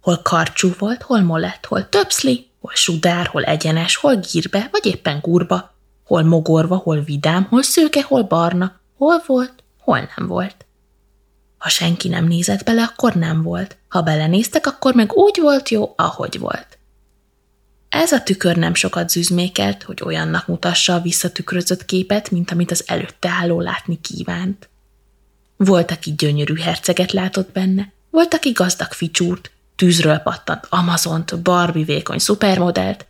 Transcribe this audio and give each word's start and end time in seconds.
Hol 0.00 0.22
karcsú 0.22 0.70
volt, 0.78 1.02
hol 1.02 1.20
molett, 1.20 1.64
hol 1.66 1.88
töpszli, 1.88 2.46
hol 2.60 2.72
sudár, 2.74 3.26
hol 3.26 3.42
egyenes, 3.42 3.96
hol 3.96 4.16
gírbe, 4.16 4.68
vagy 4.72 4.86
éppen 4.86 5.18
gurba, 5.22 5.74
hol 6.04 6.22
mogorva, 6.22 6.76
hol 6.76 7.00
vidám, 7.00 7.44
hol 7.44 7.62
szőke, 7.62 8.02
hol 8.02 8.22
barna, 8.22 8.80
hol 8.96 9.22
volt, 9.26 9.52
hol 9.78 10.10
nem 10.16 10.26
volt. 10.26 10.66
Ha 11.58 11.68
senki 11.68 12.08
nem 12.08 12.24
nézett 12.26 12.64
bele, 12.64 12.82
akkor 12.82 13.14
nem 13.14 13.42
volt. 13.42 13.76
Ha 13.88 14.02
belenéztek, 14.02 14.66
akkor 14.66 14.94
meg 14.94 15.12
úgy 15.12 15.38
volt 15.40 15.68
jó, 15.68 15.92
ahogy 15.96 16.38
volt. 16.38 16.78
Ez 17.88 18.12
a 18.12 18.22
tükör 18.22 18.56
nem 18.56 18.74
sokat 18.74 19.08
züzmékelt, 19.08 19.82
hogy 19.82 20.02
olyannak 20.04 20.46
mutassa 20.46 20.94
a 20.94 21.00
visszatükrözött 21.00 21.84
képet, 21.84 22.30
mint 22.30 22.50
amit 22.50 22.70
az 22.70 22.84
előtte 22.86 23.28
álló 23.28 23.60
látni 23.60 24.00
kívánt. 24.00 24.68
Volt, 25.56 25.90
aki 25.90 26.14
gyönyörű 26.14 26.54
herceget 26.54 27.12
látott 27.12 27.52
benne, 27.52 27.92
volt, 28.10 28.34
aki 28.34 28.50
gazdag 28.50 28.92
ficsúrt, 28.92 29.50
tűzről 29.76 30.18
pattant 30.18 30.66
Amazont, 30.68 31.42
Barbie 31.42 31.84
vékony 31.84 32.18
szupermodellt, 32.18 33.06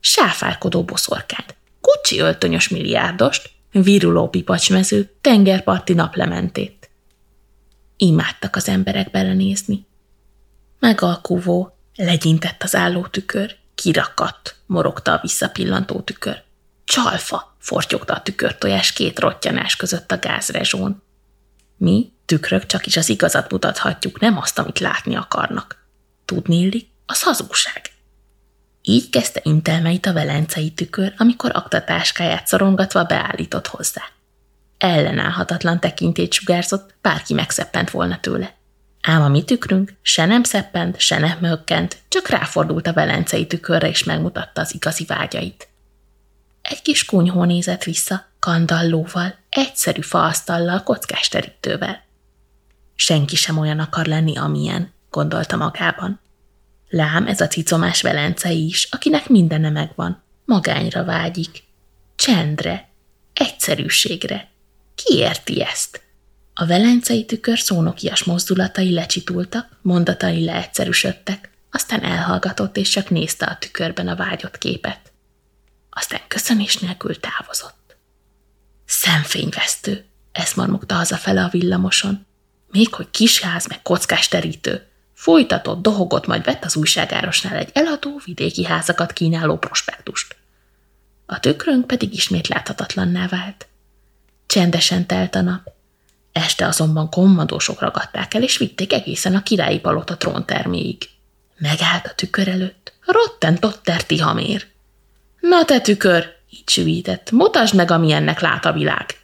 sáfárkodó 0.00 0.84
boszorkánt, 0.84 1.56
kucsi 1.80 2.18
öltönyös 2.18 2.68
milliárdost, 2.68 3.50
viruló 3.72 4.28
pipacsmező, 4.28 5.10
tengerparti 5.20 5.92
naplementét. 5.92 6.90
Imádtak 7.96 8.56
az 8.56 8.68
emberek 8.68 9.10
belenézni. 9.10 9.86
Megalkuvó, 10.78 11.76
legyintett 11.96 12.62
az 12.62 12.74
álló 12.74 13.06
tükör, 13.06 13.56
kirakadt, 13.74 14.56
morogta 14.66 15.12
a 15.12 15.18
visszapillantó 15.22 16.00
tükör. 16.00 16.42
Csalfa, 16.84 17.56
fortyogta 17.58 18.14
a 18.14 18.22
tükörtojás 18.22 18.92
két 18.92 19.18
rottyanás 19.18 19.76
között 19.76 20.12
a 20.12 20.18
gázrezsón. 20.18 21.02
Mi, 21.80 22.12
tükrök, 22.24 22.66
csak 22.66 22.86
is 22.86 22.96
az 22.96 23.08
igazat 23.08 23.50
mutathatjuk, 23.50 24.20
nem 24.20 24.38
azt, 24.38 24.58
amit 24.58 24.78
látni 24.78 25.16
akarnak. 25.16 25.86
Tudni 26.24 26.56
illik, 26.56 26.88
az 27.06 27.22
hazugság. 27.22 27.90
Így 28.82 29.10
kezdte 29.10 29.40
intelmeit 29.42 30.06
a 30.06 30.12
velencei 30.12 30.70
tükör, 30.70 31.14
amikor 31.16 31.50
aktatáskáját 31.54 32.46
szorongatva 32.46 33.04
beállított 33.04 33.66
hozzá. 33.66 34.02
Ellenállhatatlan 34.78 35.80
tekintét 35.80 36.32
sugárzott, 36.32 36.94
bárki 37.00 37.34
megszeppent 37.34 37.90
volna 37.90 38.20
tőle. 38.20 38.54
Ám 39.00 39.22
a 39.22 39.28
mi 39.28 39.44
tükrünk 39.44 39.92
se 40.02 40.24
nem 40.26 40.42
szeppent, 40.42 41.00
se 41.00 41.18
nem 41.18 41.38
mökkent, 41.40 41.98
csak 42.08 42.28
ráfordult 42.28 42.86
a 42.86 42.92
velencei 42.92 43.46
tükörre 43.46 43.88
és 43.88 44.04
megmutatta 44.04 44.60
az 44.60 44.74
igazi 44.74 45.04
vágyait. 45.04 45.68
Egy 46.62 46.82
kis 46.82 47.04
kunyhó 47.04 47.44
nézett 47.44 47.84
vissza, 47.84 48.24
kandallóval, 48.38 49.39
egyszerű 49.50 50.00
faasztallal, 50.00 50.82
kockás 50.82 51.28
terítővel. 51.28 52.04
Senki 52.94 53.36
sem 53.36 53.58
olyan 53.58 53.78
akar 53.78 54.06
lenni, 54.06 54.36
amilyen, 54.36 54.92
gondolta 55.10 55.56
magában. 55.56 56.20
Lám 56.88 57.26
ez 57.26 57.40
a 57.40 57.46
cicomás 57.46 58.02
velencei 58.02 58.64
is, 58.64 58.88
akinek 58.90 59.28
mindene 59.28 59.70
megvan. 59.70 60.22
Magányra 60.44 61.04
vágyik. 61.04 61.62
Csendre. 62.16 62.88
Egyszerűségre. 63.34 64.50
Ki 64.94 65.14
érti 65.14 65.62
ezt? 65.62 66.02
A 66.54 66.66
velencei 66.66 67.24
tükör 67.24 67.58
szónokias 67.58 68.24
mozdulatai 68.24 68.92
lecsitultak, 68.92 69.78
mondatai 69.82 70.44
leegyszerűsödtek, 70.44 71.50
aztán 71.70 72.02
elhallgatott 72.02 72.76
és 72.76 72.88
csak 72.88 73.10
nézte 73.10 73.46
a 73.46 73.58
tükörben 73.58 74.08
a 74.08 74.16
vágyott 74.16 74.58
képet. 74.58 75.12
Aztán 75.90 76.20
köszönés 76.28 76.76
nélkül 76.76 77.20
távozott. 77.20 77.79
Szemfényvesztő, 79.02 80.04
ezt 80.32 80.56
marmogta 80.56 80.94
hazafele 80.94 81.44
a 81.44 81.48
villamoson. 81.48 82.26
Még 82.70 82.94
hogy 82.94 83.10
kisház 83.10 83.66
meg 83.66 83.82
kockás 83.82 84.28
terítő. 84.28 84.86
Folytatott, 85.14 85.82
dohogott, 85.82 86.26
majd 86.26 86.44
vett 86.44 86.64
az 86.64 86.76
újságárosnál 86.76 87.56
egy 87.56 87.70
eladó 87.72 88.20
vidéki 88.24 88.64
házakat 88.64 89.12
kínáló 89.12 89.56
prospektust. 89.56 90.36
A 91.26 91.40
tükrönk 91.40 91.86
pedig 91.86 92.14
ismét 92.14 92.48
láthatatlanná 92.48 93.26
vált. 93.28 93.68
Csendesen 94.46 95.06
telt 95.06 95.34
a 95.34 95.40
nap. 95.40 95.72
Este 96.32 96.66
azonban 96.66 97.10
kommandósok 97.10 97.80
ragadták 97.80 98.34
el, 98.34 98.42
és 98.42 98.56
vitték 98.56 98.92
egészen 98.92 99.34
a 99.34 99.42
királyi 99.42 99.78
palota 99.78 100.16
trónterméig. 100.16 101.08
Megállt 101.58 102.06
a 102.06 102.14
tükör 102.14 102.48
előtt. 102.48 102.92
Rottent 103.06 103.80
terti 103.82 104.18
hamér. 104.18 104.66
Na 105.40 105.64
te 105.64 105.80
tükör, 105.80 106.38
így 106.50 106.68
süvített, 106.68 107.30
mutasd 107.30 107.74
meg, 107.74 107.90
amilyennek 107.90 108.40
lát 108.40 108.64
a 108.64 108.72
világ. 108.72 109.18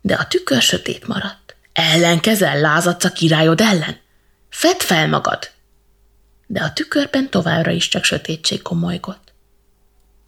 De 0.00 0.14
a 0.14 0.26
tükör 0.26 0.62
sötét 0.62 1.06
maradt. 1.06 1.56
Ellenkezel, 1.72 2.60
lázadsz 2.60 3.04
a 3.04 3.12
királyod 3.12 3.60
ellen? 3.60 3.96
Fedd 4.48 4.78
fel 4.78 5.08
magad! 5.08 5.50
De 6.46 6.62
a 6.62 6.72
tükörben 6.72 7.30
továbbra 7.30 7.70
is 7.70 7.88
csak 7.88 8.04
sötétség 8.04 8.62
komolygott. 8.62 9.32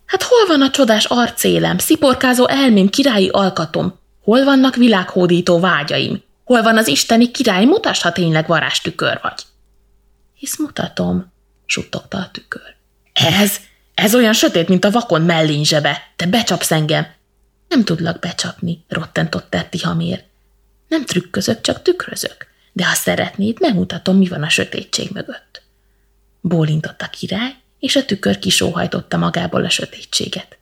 Hát 0.07 0.23
hol 0.23 0.47
van 0.47 0.63
a 0.63 0.71
csodás 0.71 1.05
arcélem, 1.05 1.79
sziporkázó 1.79 2.49
elmém, 2.49 2.89
királyi 2.89 3.29
alkatom? 3.29 3.99
Hol 4.23 4.45
vannak 4.45 4.75
világhódító 4.75 5.61
vágyaim? 5.61 6.23
Hol 6.45 6.63
van 6.63 6.77
az 6.77 6.87
isteni 6.87 7.31
király? 7.31 7.65
Mutasd, 7.65 8.03
ha 8.03 8.13
tényleg 8.13 8.47
varázs 8.47 8.79
tükör 8.79 9.19
vagy. 9.23 9.43
Hisz 10.35 10.59
mutatom, 10.59 11.33
suttogta 11.67 12.19
a 12.19 12.31
tükör. 12.33 12.75
Ez, 13.13 13.61
ez 14.05 14.15
olyan 14.15 14.33
sötét, 14.33 14.69
mint 14.69 14.85
a 14.85 14.91
vakon 14.91 15.23
mellényzsebe. 15.23 16.13
Te 16.17 16.27
becsapsz 16.27 16.71
engem. 16.71 17.07
Nem 17.69 17.85
tudlak 17.85 18.19
becsapni, 18.19 18.85
rottentott 18.89 19.51
Terti 19.51 19.79
hamér. 19.79 20.25
Nem 20.89 21.05
trükközök, 21.05 21.61
csak 21.61 21.83
tükrözök. 21.83 22.47
De 22.73 22.87
ha 22.87 22.95
szeretnéd, 22.95 23.61
megmutatom, 23.61 24.17
mi 24.17 24.29
van 24.29 24.43
a 24.43 24.49
sötétség 24.49 25.11
mögött. 25.11 25.63
Bólintott 26.41 27.01
a 27.01 27.09
király, 27.09 27.55
és 27.79 27.97
a 27.97 28.05
tükör 28.05 28.39
kisóhajtotta 28.39 29.17
magából 29.17 29.65
a 29.65 29.71
sötétséget. 29.71 30.59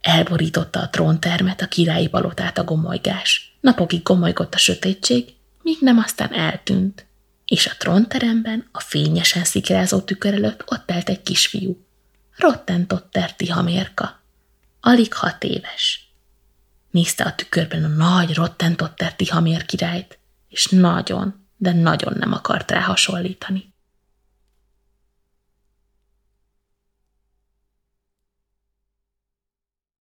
Elborította 0.00 0.80
a 0.80 0.90
tróntermet, 0.90 1.60
a 1.60 1.66
királyi 1.66 2.08
palotát 2.08 2.58
a 2.58 2.64
gomolygás. 2.64 3.56
Napokig 3.60 4.02
gomolygott 4.02 4.54
a 4.54 4.58
sötétség, 4.58 5.34
míg 5.62 5.76
nem 5.80 5.98
aztán 5.98 6.34
eltűnt. 6.34 7.06
És 7.44 7.66
a 7.66 7.76
trónteremben, 7.78 8.68
a 8.72 8.80
fényesen 8.80 9.44
szikrázó 9.44 10.00
tükör 10.00 10.34
előtt 10.34 10.64
ott 10.66 10.90
állt 10.90 11.08
egy 11.08 11.22
kisfiú. 11.22 11.85
Rottentott 12.36 13.10
Terti 13.10 13.48
hamérka. 13.48 14.20
Alig 14.80 15.14
hat 15.14 15.44
éves. 15.44 16.10
Nézte 16.90 17.24
a 17.24 17.34
tükörben 17.34 17.84
a 17.84 17.88
nagy, 17.88 18.34
rottentott 18.34 18.96
Terti 18.96 19.26
hamér 19.26 19.64
királyt, 19.64 20.18
és 20.48 20.66
nagyon, 20.66 21.46
de 21.56 21.72
nagyon 21.72 22.12
nem 22.16 22.32
akart 22.32 22.70
rá 22.70 22.80
hasonlítani. 22.80 23.74